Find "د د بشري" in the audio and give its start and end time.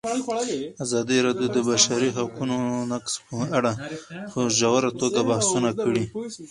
1.53-2.09